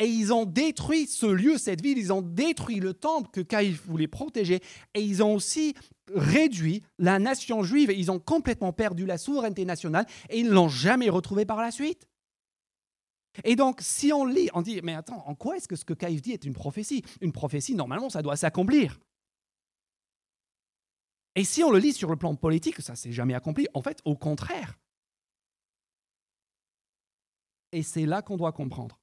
[0.01, 3.85] Et ils ont détruit ce lieu, cette ville, ils ont détruit le temple que Caïphe
[3.85, 4.59] voulait protéger,
[4.95, 5.75] et ils ont aussi
[6.15, 10.69] réduit la nation juive, ils ont complètement perdu la souveraineté nationale, et ils ne l'ont
[10.69, 12.07] jamais retrouvée par la suite.
[13.43, 15.93] Et donc, si on lit, on dit, mais attends, en quoi est-ce que ce que
[15.93, 17.03] Caïphe dit est une prophétie?
[17.21, 18.99] Une prophétie, normalement, ça doit s'accomplir.
[21.35, 23.67] Et si on le lit sur le plan politique, ça s'est jamais accompli.
[23.75, 24.79] En fait, au contraire.
[27.71, 29.00] Et c'est là qu'on doit comprendre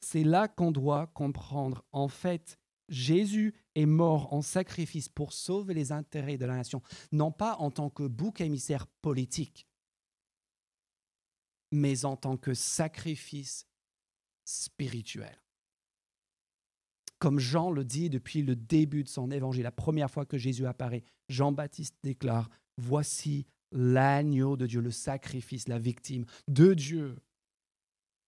[0.00, 1.84] c'est là qu'on doit comprendre.
[1.92, 2.58] En fait,
[2.88, 6.82] Jésus est mort en sacrifice pour sauver les intérêts de la nation,
[7.12, 9.66] non pas en tant que bouc émissaire politique,
[11.70, 13.66] mais en tant que sacrifice
[14.44, 15.40] spirituel.
[17.20, 20.66] Comme Jean le dit depuis le début de son évangile, la première fois que Jésus
[20.66, 27.16] apparaît, Jean-Baptiste déclare, Voici l'agneau de Dieu, le sacrifice, la victime de Dieu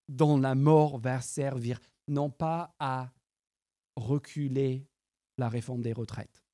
[0.09, 3.13] dont la mort va servir non pas à
[3.97, 4.87] reculer
[5.39, 6.45] la réforme des retraites,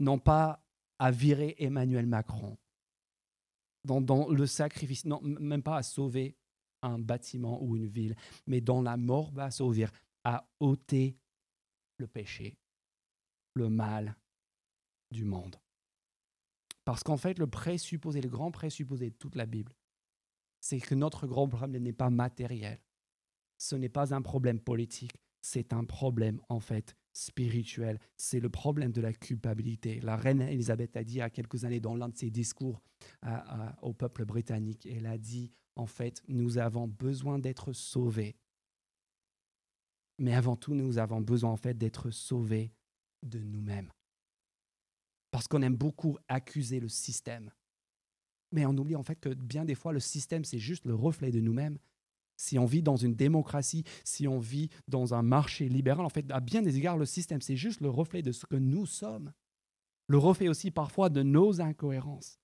[0.00, 0.62] non pas
[0.98, 2.56] à virer Emmanuel Macron,
[3.84, 6.36] dans, le sacrifice, non, même pas à sauver
[6.82, 9.86] un bâtiment ou une ville, mais dont la mort va sauver,
[10.24, 11.16] à ôter
[11.98, 12.56] le péché,
[13.54, 14.16] le mal
[15.10, 15.56] du monde.
[16.84, 19.72] Parce qu'en fait, le présupposé, le grand présupposé de toute la Bible,
[20.66, 22.80] c'est que notre grand problème n'est pas matériel.
[23.56, 28.00] Ce n'est pas un problème politique, c'est un problème en fait spirituel.
[28.16, 30.00] C'est le problème de la culpabilité.
[30.00, 32.82] La reine Elisabeth a dit il y a quelques années dans l'un de ses discours
[33.80, 38.36] au peuple britannique, elle a dit en fait, nous avons besoin d'être sauvés.
[40.18, 42.72] Mais avant tout, nous avons besoin en fait d'être sauvés
[43.22, 43.92] de nous-mêmes.
[45.30, 47.52] Parce qu'on aime beaucoup accuser le système.
[48.52, 51.30] Mais on oublie en fait que bien des fois, le système, c'est juste le reflet
[51.30, 51.78] de nous-mêmes.
[52.36, 56.30] Si on vit dans une démocratie, si on vit dans un marché libéral, en fait,
[56.30, 59.32] à bien des égards, le système, c'est juste le reflet de ce que nous sommes.
[60.08, 62.38] Le reflet aussi parfois de nos incohérences.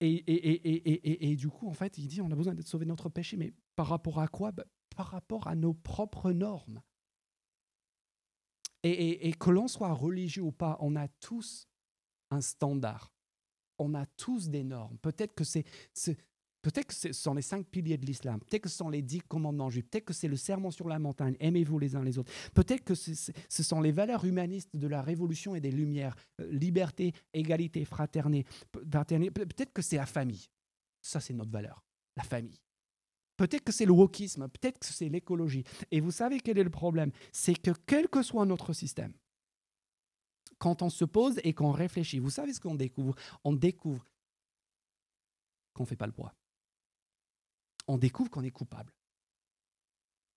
[0.00, 2.84] Et, et, et, et, du coup, en fait, il dit on a besoin d'être sauvé
[2.84, 4.52] de notre péché, mais par rapport à quoi?
[4.52, 6.82] Ben, Par rapport à nos propres normes.
[8.82, 11.68] Et, que l'on soit religieux ou pas, on a tous
[12.30, 13.15] un standard.
[13.78, 14.98] On a tous des normes.
[14.98, 15.64] Peut-être que c'est
[16.66, 19.20] Peut-être que ce sont les cinq piliers de l'islam, peut-être que ce sont les dix
[19.20, 22.32] commandements juifs, peut-être que c'est le serment sur la montagne, aimez-vous les uns les autres,
[22.54, 27.14] peut-être que ce sont les valeurs humanistes de la révolution et des lumières, euh, liberté,
[27.32, 30.48] égalité, fraternité, peut-être que c'est la famille.
[31.00, 31.84] Ça, c'est notre valeur,
[32.16, 32.60] la famille.
[33.36, 35.62] Peut-être que c'est le wokisme, peut-être que c'est l'écologie.
[35.92, 37.12] Et vous savez quel est le problème?
[37.30, 39.12] C'est que quel que soit notre système,
[40.58, 43.14] quand on se pose et qu'on réfléchit, vous savez ce qu'on découvre?
[43.44, 44.06] On découvre
[45.74, 46.34] qu'on ne fait pas le poids
[47.88, 48.92] on découvre qu'on est coupable.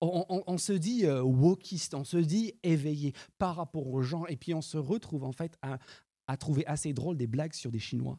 [0.02, 4.54] On, se dit euh, wokiste, on se dit éveillé par rapport aux gens, et puis
[4.54, 8.18] on se retrouve en fait à, trouver assez drôle des blagues sur des Chinois.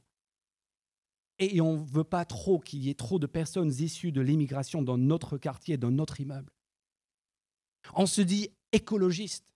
[1.39, 4.83] Et on ne veut pas trop qu'il y ait trop de personnes issues de l'immigration
[4.83, 6.51] dans notre quartier, dans notre immeuble.
[7.95, 9.50] On se dit écologiste.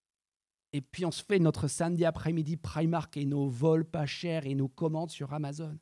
[0.75, 4.55] Et puis on se fait notre samedi après-midi Primark et nos vols pas chers et
[4.55, 5.77] nos commandes sur Amazon.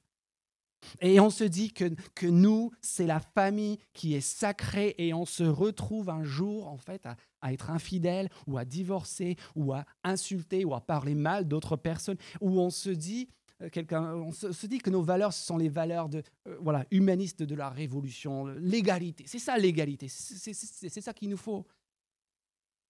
[1.02, 5.26] Et on se dit que, que nous, c'est la famille qui est sacrée et on
[5.26, 9.84] se retrouve un jour, en fait, à, à être infidèle ou à divorcer ou à
[10.04, 13.30] insulter ou à parler mal d'autres personnes, où on se dit,
[13.64, 16.86] euh, quelqu'un, on se, dit que nos valeurs, ce sont les valeurs de, euh, voilà,
[16.92, 19.24] humanistes de la révolution, l'égalité.
[19.26, 21.66] C'est ça l'égalité, c'est ça qu'il nous faut.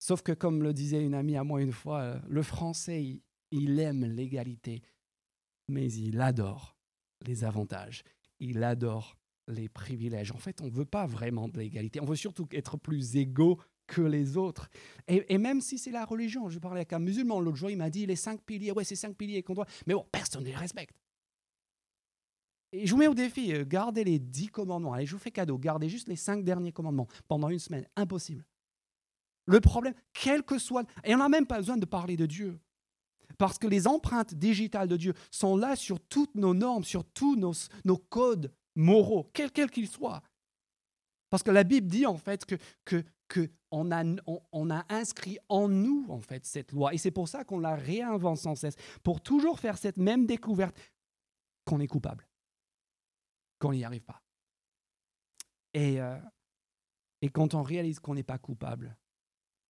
[0.03, 3.79] Sauf que, comme le disait une amie à moi une fois, euh, le français, il
[3.79, 4.81] aime l'égalité,
[5.69, 6.75] mais il adore
[7.25, 8.03] les avantages.
[8.41, 9.15] Il adore
[9.47, 10.33] les privilèges.
[10.33, 12.01] En fait, on ne veut pas vraiment de l'égalité.
[12.01, 14.69] On veut surtout être plus égaux que les autres.
[15.07, 17.89] Et, même si c'est la religion, je parlais avec un musulman l'autre jour, il m'a
[17.89, 19.67] dit les cinq piliers, ouais, c'est cinq piliers qu'on doit.
[19.87, 20.97] Mais bon, personne ne les respecte.
[22.73, 24.91] Et je vous mets au défi, euh, gardez les dix commandements.
[24.91, 27.87] Allez, je vous fais cadeau, gardez juste les cinq derniers commandements pendant une semaine.
[27.95, 28.43] Impossible.
[29.45, 30.87] Le problème, quel que soit.
[31.03, 32.59] Et on n'a même pas besoin de parler de Dieu.
[33.37, 37.35] Parce que les empreintes digitales de Dieu sont là sur toutes nos normes, sur tous
[37.35, 40.21] nos, codes moraux, quels qu'ils soient.
[41.29, 44.03] Parce que la Bible dit en fait que, que, que on, a,
[44.51, 46.93] on, a inscrit en nous en fait cette loi.
[46.93, 50.77] Et c'est pour ça qu'on la réinvente sans cesse, pour toujours faire cette même découverte
[51.65, 52.27] qu'on est coupable,
[53.59, 54.21] qu'on n'y arrive pas.
[55.73, 56.19] Et, euh,
[57.23, 58.95] et quand on réalise qu'on n'est pas coupable,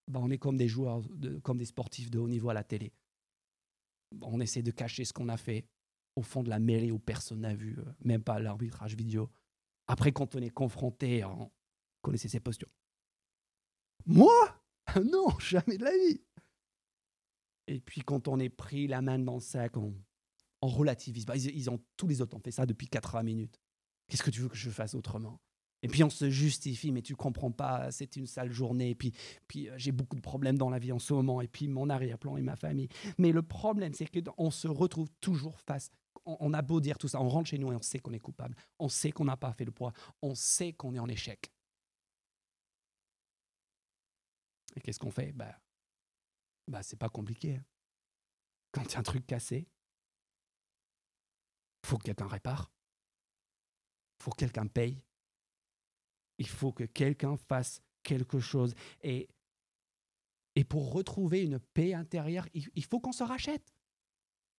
[0.07, 1.01] ben on est comme des joueurs,
[1.43, 2.93] comme des sportifs de haut niveau à la télé
[4.21, 5.67] on essaie de cacher ce qu'on a fait
[6.15, 9.31] au fond de la mêlée où personne n'a vu, euh, même pas l'arbitrage vidéo.
[9.87, 11.51] Après, quand on est confronté, on
[12.01, 12.71] connaissait ses postures.
[14.05, 14.33] Moi?
[15.09, 16.21] Non, jamais de la vie.
[17.67, 19.95] Et puis quand on est pris la main dans le sac, on,
[20.61, 21.25] relativise.
[21.25, 23.61] Bah, ils, ont, tous les autres ont fait ça depuis 80 minutes.
[24.07, 25.41] Qu'est-ce que tu veux que je fasse autrement?
[25.84, 29.13] Et puis on se justifie, mais tu comprends pas, c'est une sale journée, et puis,
[29.48, 31.89] puis euh, j'ai beaucoup de problèmes dans la vie en ce moment, et puis mon
[31.89, 32.88] arrière-plan et ma famille.
[33.17, 35.91] Mais le problème, c'est qu'on se retrouve toujours face.
[36.26, 38.19] On, a beau dire tout ça, on rentre chez nous et on sait qu'on est
[38.19, 39.91] coupable, on sait qu'on n'a pas fait le poids,
[40.22, 41.52] on sait qu'on est en échec.
[44.78, 45.34] Et qu'est-ce qu'on fait?
[45.34, 45.54] Bah,
[46.65, 47.56] bah, C'est pas compliqué.
[47.56, 47.65] Hein.
[48.72, 49.67] Quand il y a un truc cassé,
[51.86, 52.72] faut que quelqu'un répare,
[54.22, 55.04] faut que quelqu'un paye,
[56.43, 58.75] il faut que quelqu'un fasse quelque chose.
[59.01, 59.29] Et,
[60.67, 63.72] pour retrouver une paix intérieure, il, faut qu'on se rachète.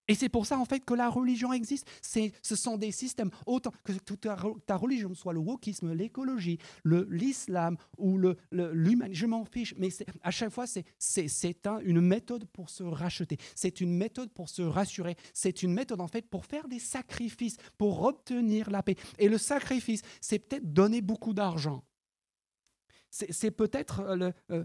[0.07, 1.89] Et c'est pour ça, en fait, que la religion existe.
[2.03, 8.19] Ce sont des systèmes, autant que ta, ta religion soit le wokisme, l'écologie, l'islam ou
[8.51, 9.75] l'humanisme, je m'en fiche.
[9.79, 9.89] Mais
[10.23, 10.67] à chaque fois,
[10.99, 13.39] c'est un, une méthode pour se racheter.
[13.55, 15.17] C'est une méthode pour se rassurer.
[15.33, 18.97] C'est une méthode, en fait, pour faire des sacrifices, pour obtenir la paix.
[19.19, 21.83] Et le sacrifice, c'est peut-être donner beaucoup d'argent.
[23.11, 24.01] C'est peut-être...
[24.01, 24.65] Euh, euh,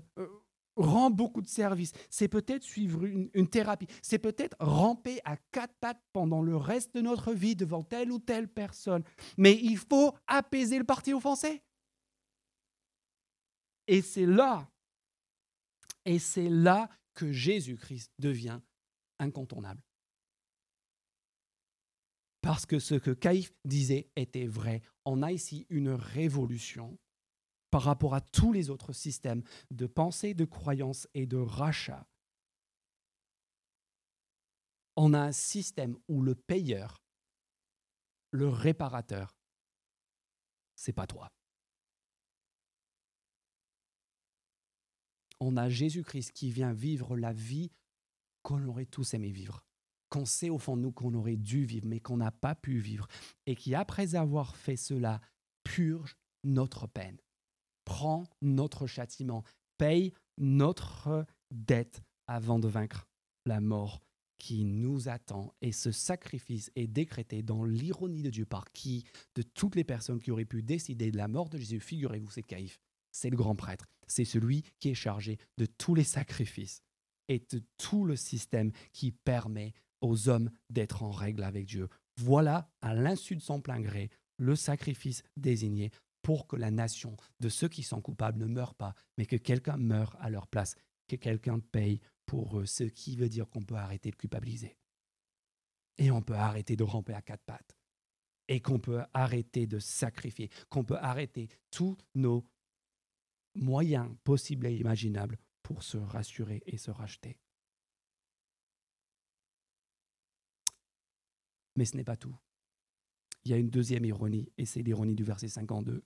[0.84, 5.74] rendre beaucoup de services, c'est peut-être suivre une, une thérapie, c'est peut-être ramper à quatre
[5.80, 9.04] pattes pendant le reste de notre vie devant telle ou telle personne.
[9.38, 11.62] Mais il faut apaiser le parti offensé.
[13.88, 14.70] Et c'est là,
[16.06, 18.60] et c'est là que Jésus-Christ devient
[19.20, 19.82] incontournable.
[22.42, 24.82] Parce que ce que Caïphe disait était vrai.
[25.06, 26.98] On a ici une révolution
[27.72, 32.08] par rapport à tous les autres systèmes de pensée, de croyance et de rachat.
[34.96, 37.04] On a un système où le payeur,
[38.32, 39.36] le réparateur,
[40.76, 41.32] c'est pas toi.
[45.40, 47.72] On a Jésus-Christ qui vient vivre la vie
[48.44, 49.64] qu'on aurait tous aimé vivre
[50.10, 52.80] qu'on sait au fond de nous qu'on aurait dû vivre, mais qu'on n'a pas pu
[52.80, 53.08] vivre,
[53.46, 55.22] et qui, après avoir fait cela,
[55.64, 57.18] purge notre peine,
[57.90, 59.44] prend notre châtiment,
[59.80, 63.08] paye notre dette avant de vaincre
[63.48, 64.00] la mort
[64.38, 65.56] qui nous attend.
[65.64, 70.22] Et ce sacrifice est décrété dans l'ironie de Dieu par qui De toutes les personnes
[70.22, 72.80] qui auraient pu décider de la mort de Jésus, figurez-vous, c'est Caïphe,
[73.12, 76.84] c'est le grand prêtre, c'est celui qui est chargé de tous les sacrifices
[77.28, 81.90] et de tout le système qui permet aux hommes d'être en règle avec Dieu.
[82.18, 85.90] Voilà, à l'insu de son plein gré, le sacrifice désigné
[86.30, 89.78] pour que la nation de ceux qui sont coupables ne meure pas, mais que quelqu'un
[89.78, 90.76] meure à leur place,
[91.08, 94.78] que quelqu'un paye pour eux, ce qui veut dire qu'on peut arrêter de culpabiliser.
[95.98, 97.76] Et on peut arrêter de ramper à quatre pattes.
[98.48, 102.48] Et qu'on peut arrêter de sacrifier, qu'on peut arrêter tous nos
[103.56, 107.40] moyens possibles et imaginables pour se rassurer et se racheter.
[111.76, 112.38] Mais ce n'est pas tout.
[113.46, 116.04] Il y a une deuxième ironie, et c'est l'ironie du verset 52.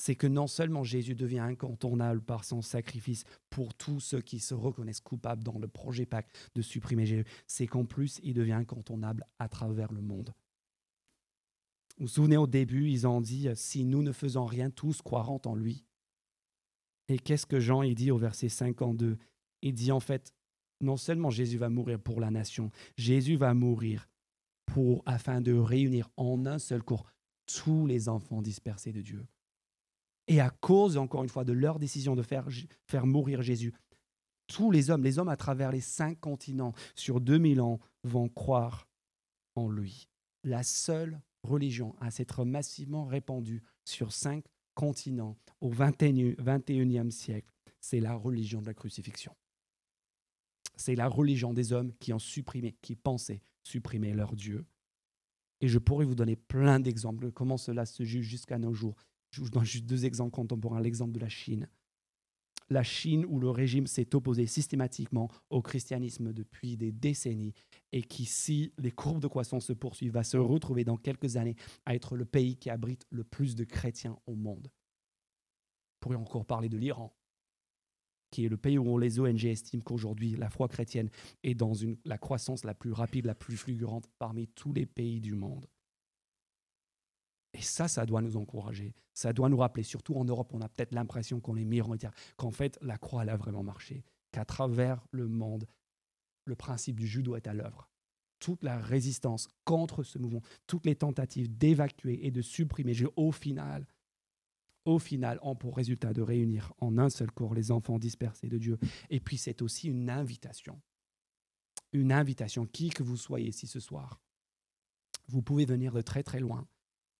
[0.00, 4.54] C'est que non seulement Jésus devient incontournable par son sacrifice pour tous ceux qui se
[4.54, 9.24] reconnaissent coupables dans le projet Pâques de supprimer Jésus, c'est qu'en plus, il devient incontournable
[9.40, 10.32] à travers le monde.
[11.98, 15.40] Vous vous souvenez, au début, ils ont dit, si nous ne faisons rien, tous croiront
[15.46, 15.84] en lui.
[17.08, 19.18] Et qu'est-ce que Jean il dit au verset 52
[19.62, 20.32] Il dit en fait,
[20.80, 24.08] non seulement Jésus va mourir pour la nation, Jésus va mourir
[24.64, 27.06] pour, afin de réunir en un seul corps
[27.46, 29.26] tous les enfants dispersés de Dieu.
[30.28, 32.46] Et à cause, encore une fois, de leur décision de faire,
[32.84, 33.72] faire mourir Jésus,
[34.46, 38.88] tous les hommes, les hommes à travers les cinq continents, sur 2000 ans, vont croire
[39.56, 40.08] en lui.
[40.44, 47.50] La seule religion à s'être massivement répandue sur cinq continents au 21e siècle,
[47.80, 49.34] c'est la religion de la crucifixion.
[50.76, 54.64] C'est la religion des hommes qui ont supprimé, qui pensaient supprimer leur Dieu.
[55.60, 58.94] Et je pourrais vous donner plein d'exemples de comment cela se juge jusqu'à nos jours.
[59.30, 60.80] Je vous donne juste deux exemples contemporains.
[60.80, 61.68] L'exemple de la Chine.
[62.70, 67.54] La Chine où le régime s'est opposé systématiquement au christianisme depuis des décennies
[67.92, 71.56] et qui, si les courbes de croissance se poursuivent, va se retrouver dans quelques années
[71.86, 74.70] à être le pays qui abrite le plus de chrétiens au monde.
[74.70, 77.14] On pourrait encore parler de l'Iran,
[78.30, 81.08] qui est le pays où les ONG estiment qu'aujourd'hui la foi chrétienne
[81.42, 81.72] est dans
[82.04, 85.66] la croissance la plus rapide, la plus fulgurante parmi tous les pays du monde.
[87.54, 88.94] Et ça, ça doit nous encourager.
[89.14, 92.50] Ça doit nous rappeler, surtout en Europe, on a peut-être l'impression qu'on est dire qu'en
[92.50, 95.66] fait, la croix, elle a vraiment marché, qu'à travers le monde,
[96.44, 97.88] le principe du judo est à l'œuvre.
[98.38, 103.86] Toute la résistance contre ce mouvement, toutes les tentatives d'évacuer et de supprimer, au final,
[104.84, 108.58] au final, ont pour résultat de réunir en un seul corps les enfants dispersés de
[108.58, 108.78] Dieu.
[109.10, 110.80] Et puis c'est aussi une invitation.
[111.92, 114.20] Une invitation, qui que vous soyez ici ce soir.
[115.26, 116.66] Vous pouvez venir de très très loin.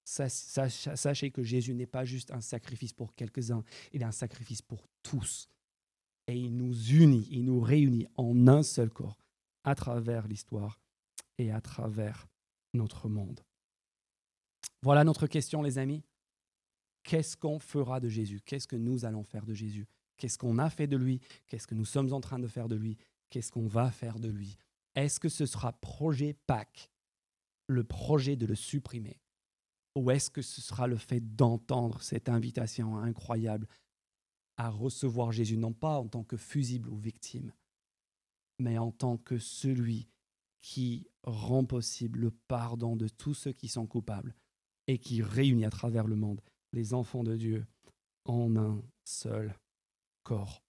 [0.09, 4.89] Sachez que Jésus n'est pas juste un sacrifice pour quelques-uns, il est un sacrifice pour
[5.03, 5.51] tous.
[6.27, 9.19] Et il nous unit, il nous réunit en un seul corps
[9.65, 10.81] à travers l'histoire
[11.37, 12.27] et à travers
[12.73, 13.41] notre monde.
[14.83, 16.03] Voilà notre question, les amis.
[17.03, 18.41] Qu'est-ce qu'on fera de Jésus?
[18.41, 19.87] Qu'est-ce que nous allons faire de Jésus?
[20.17, 21.21] Qu'est-ce qu'on a fait de lui?
[21.47, 22.97] Qu'est-ce que nous sommes en train de faire de lui?
[23.29, 24.57] Qu'est-ce qu'on va faire de lui?
[24.95, 26.91] Est-ce que ce sera projet Pâques,
[27.67, 29.21] le projet de le supprimer?
[29.99, 33.67] Ou est-ce que ce sera le fait d'entendre cette invitation incroyable
[34.57, 37.53] à recevoir Jésus, non pas en tant que fusible ou victime,
[38.61, 40.09] mais en tant que celui
[40.61, 44.37] qui rend possible le pardon de tous ceux qui sont coupables
[44.87, 46.41] et qui réunit à travers le monde
[46.73, 47.67] les enfants de Dieu
[48.25, 49.59] en un seul
[50.23, 50.63] corps?